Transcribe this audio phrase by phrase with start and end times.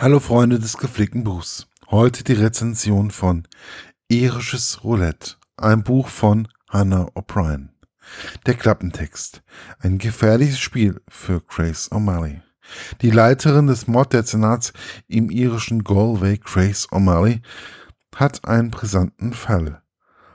[0.00, 1.66] Hallo Freunde des gepflegten Buchs.
[1.90, 3.48] Heute die Rezension von
[4.06, 7.70] Irisches Roulette, ein Buch von Hannah O'Brien.
[8.46, 9.42] Der Klappentext.
[9.80, 12.42] Ein gefährliches Spiel für Grace O'Malley.
[13.02, 14.72] Die Leiterin des Morddezernats
[15.08, 17.42] im irischen Galway, Grace O'Malley,
[18.14, 19.82] hat einen brisanten Fall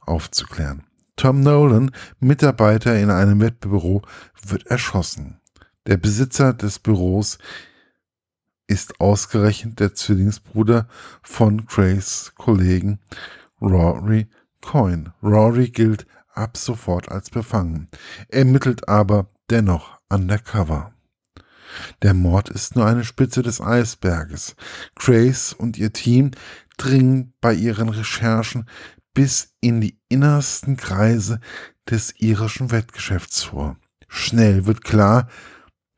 [0.00, 0.82] aufzuklären.
[1.14, 4.02] Tom Nolan, Mitarbeiter in einem Wettbüro,
[4.44, 5.40] wird erschossen.
[5.86, 7.38] Der Besitzer des Büros
[8.66, 10.88] ist ausgerechnet der Zwillingsbruder
[11.22, 12.98] von Grace Kollegen
[13.60, 14.28] Rory
[14.60, 15.12] Coyne.
[15.22, 17.88] Rory gilt ab sofort als befangen,
[18.28, 20.92] ermittelt aber dennoch undercover.
[22.02, 24.54] Der Mord ist nur eine Spitze des Eisberges.
[24.94, 26.30] Grace und ihr Team
[26.76, 28.66] dringen bei ihren Recherchen
[29.12, 31.40] bis in die innersten Kreise
[31.88, 33.76] des irischen Wettgeschäfts vor.
[34.08, 35.28] Schnell wird klar,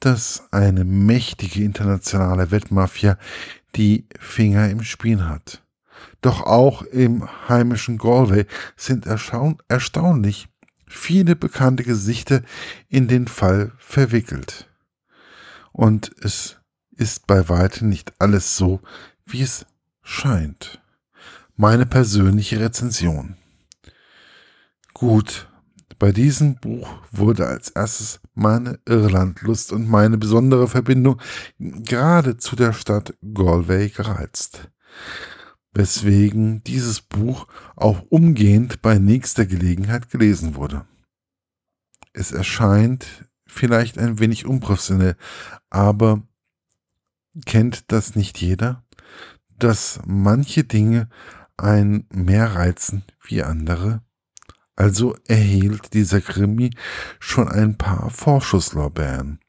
[0.00, 3.18] dass eine mächtige internationale Wettmafia
[3.76, 5.62] die Finger im Spiel hat.
[6.22, 10.48] Doch auch im heimischen Galway sind erstaunlich
[10.86, 12.42] viele bekannte Gesichter
[12.88, 14.68] in den Fall verwickelt.
[15.72, 16.56] Und es
[16.90, 18.80] ist bei weitem nicht alles so,
[19.24, 19.66] wie es
[20.02, 20.80] scheint.
[21.56, 23.36] Meine persönliche Rezension.
[24.94, 25.48] Gut,
[26.00, 31.20] bei diesem Buch wurde als erstes meine Irlandlust und meine besondere Verbindung
[31.58, 34.70] gerade zu der Stadt Galway gereizt.
[35.72, 40.86] Weswegen dieses Buch auch umgehend bei nächster Gelegenheit gelesen wurde.
[42.14, 45.16] Es erscheint vielleicht ein wenig unprofessionell,
[45.68, 46.22] aber
[47.44, 48.84] kennt das nicht jeder,
[49.50, 51.10] dass manche Dinge
[51.58, 54.02] einen mehr reizen wie andere?
[54.76, 56.70] Also erhielt dieser Krimi
[57.18, 59.40] schon ein paar Vorschusslorbeeren.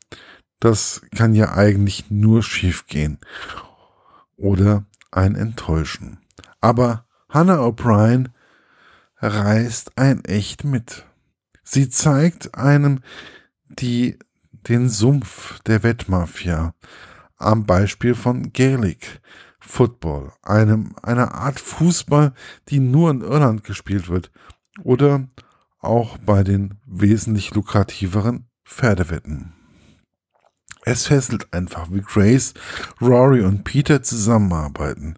[0.59, 3.17] Das kann ja eigentlich nur schiefgehen
[4.37, 6.19] oder ein enttäuschen.
[6.59, 8.29] Aber Hannah O'Brien
[9.17, 11.05] reißt ein echt mit.
[11.63, 13.01] Sie zeigt einem
[13.69, 14.19] die,
[14.67, 16.75] den Sumpf der Wettmafia
[17.37, 19.21] am Beispiel von Gaelic
[19.59, 22.33] Football, einem, einer Art Fußball,
[22.69, 24.31] die nur in Irland gespielt wird
[24.83, 25.27] oder
[25.79, 29.53] auch bei den wesentlich lukrativeren Pferdewetten.
[30.83, 32.53] Es fesselt einfach, wie Grace,
[32.99, 35.17] Rory und Peter zusammenarbeiten.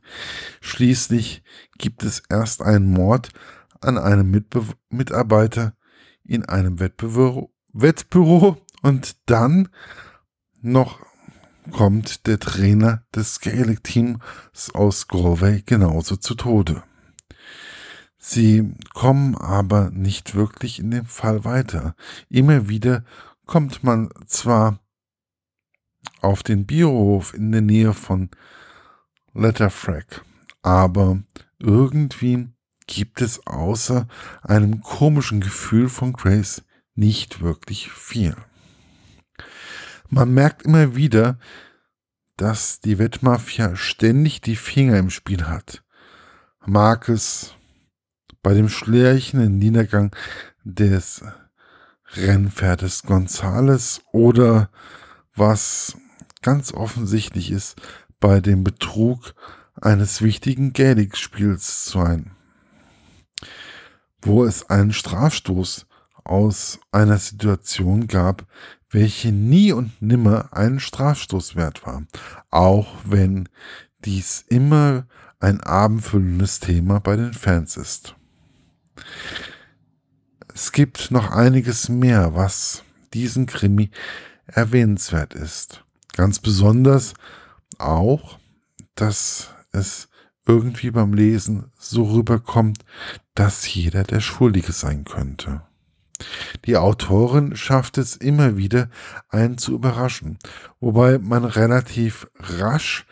[0.60, 1.42] Schließlich
[1.78, 3.30] gibt es erst einen Mord
[3.80, 5.74] an einem Mitbe Mitarbeiter
[6.26, 9.70] in einem Wettbüro, Wettbüro und dann
[10.62, 11.00] noch
[11.72, 14.20] kommt der Trainer des Gaelic-Teams
[14.74, 16.84] aus Galway genauso zu Tode.
[18.26, 21.94] Sie kommen aber nicht wirklich in dem Fall weiter.
[22.30, 23.04] Immer wieder
[23.46, 24.80] kommt man zwar
[26.22, 28.30] auf den Biohof in der Nähe von
[29.34, 30.24] Letterfrack,
[30.62, 31.22] aber
[31.60, 32.48] irgendwie
[32.88, 34.08] gibt es außer
[34.42, 36.64] einem komischen Gefühl von Grace
[36.96, 38.38] nicht wirklich viel.
[40.08, 41.40] Man merkt immer wieder,
[42.38, 45.84] dass die Wettmafia ständig die Finger im Spiel hat.
[46.66, 47.54] Mag es
[48.44, 50.16] bei dem schleichenden Niedergang
[50.64, 51.24] des
[52.16, 54.70] Rennpferdes Gonzales oder
[55.36, 55.98] was
[56.42, 57.82] ganz offensichtlich ist,
[58.20, 59.34] bei dem Betrug
[59.82, 62.32] eines wichtigen Gaelic-Spiels sein,
[64.22, 65.88] wo es einen Strafstoß
[66.24, 68.46] aus einer Situation gab,
[68.90, 72.04] welche nie und nimmer einen Strafstoß wert war,
[72.52, 73.50] auch wenn
[74.06, 75.08] dies immer
[75.40, 78.16] ein abendfüllendes Thema bei den Fans ist.
[80.54, 82.84] Es gibt noch einiges mehr, was
[83.14, 83.90] diesen Krimi
[84.46, 85.84] erwähnenswert ist.
[86.16, 87.14] Ganz besonders
[87.80, 88.38] auch,
[88.96, 90.10] dass es
[90.46, 92.86] irgendwie beim Lesen so rüberkommt,
[93.34, 95.64] dass jeder der Schuldige sein könnte.
[96.66, 98.90] Die Autorin schafft es immer wieder,
[99.30, 100.38] einen zu überraschen,
[100.80, 103.06] wobei man relativ rasch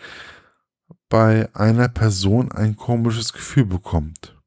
[1.10, 4.41] bei einer Person ein komisches Gefühl bekommt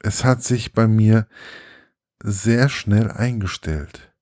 [0.00, 1.26] es hat sich bei mir
[2.22, 4.12] sehr schnell eingestellt.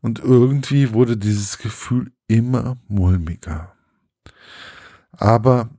[0.00, 3.74] Und irgendwie wurde dieses Gefühl immer mulmiger.
[5.12, 5.70] Aber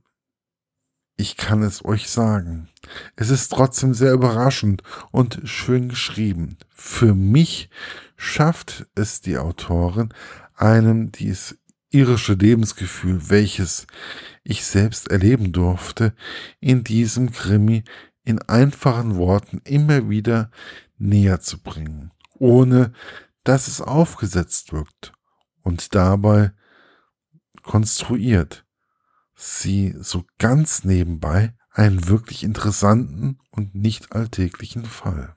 [1.16, 2.68] ich kann es euch sagen.
[3.14, 6.58] Es ist trotzdem sehr überraschend und schön geschrieben.
[6.70, 7.70] Für mich
[8.16, 10.12] schafft es die Autorin,
[10.56, 11.58] einem dieses
[11.90, 13.86] irische Lebensgefühl, welches
[14.42, 16.14] ich selbst erleben durfte,
[16.60, 17.84] in diesem Krimi
[18.24, 20.50] in einfachen Worten immer wieder
[20.98, 22.92] näher zu bringen, ohne
[23.44, 25.12] dass es aufgesetzt wirkt
[25.62, 26.52] und dabei
[27.62, 28.64] konstruiert,
[29.34, 35.34] sie so ganz nebenbei einen wirklich interessanten und nicht alltäglichen Fall.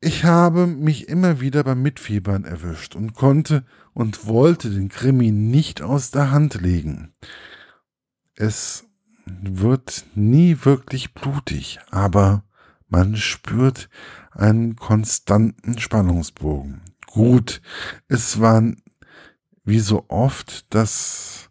[0.00, 5.80] Ich habe mich immer wieder beim Mitfiebern erwischt und konnte und wollte den Krimi nicht
[5.80, 7.14] aus der Hand legen.
[8.34, 8.84] Es
[9.26, 12.44] wird nie wirklich blutig, aber
[12.88, 13.88] man spürt
[14.32, 16.82] einen konstanten Spannungsbogen.
[17.06, 17.60] Gut,
[18.08, 18.62] es war
[19.64, 21.50] wie so oft, dass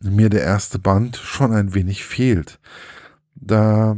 [0.00, 2.60] mir der erste Band schon ein wenig fehlt,
[3.34, 3.96] da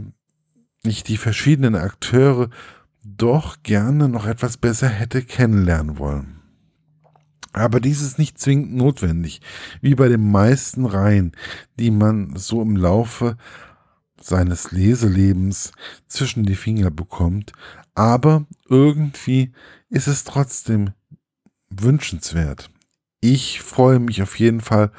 [0.82, 2.48] ich die verschiedenen Akteure
[3.02, 6.35] doch gerne noch etwas besser hätte kennenlernen wollen.
[7.56, 9.40] Aber dies ist nicht zwingend notwendig,
[9.80, 11.32] wie bei den meisten Reihen,
[11.80, 13.38] die man so im Laufe
[14.20, 15.72] seines Leselebens
[16.06, 17.52] zwischen die Finger bekommt,
[17.94, 19.54] aber irgendwie
[19.88, 20.92] ist es trotzdem
[21.70, 22.70] wünschenswert.
[23.22, 24.92] Ich freue mich auf jeden Fall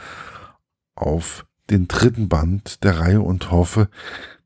[0.95, 3.87] auf den dritten Band der Reihe und hoffe,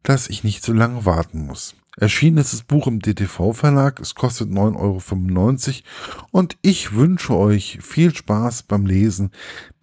[0.04, 1.76] dass ich nicht so lange warten muss.
[2.02, 5.00] Erschienen ist das Buch im DTV-Verlag, es kostet 9,95 Euro
[6.32, 9.30] und ich wünsche euch viel Spaß beim Lesen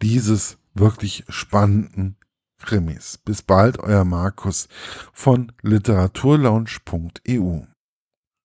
[0.02, 2.16] dieses wirklich spannenden
[2.58, 3.18] Krimis.
[3.18, 4.66] Bis bald, euer Markus
[5.12, 7.60] von literaturlaunch.eu.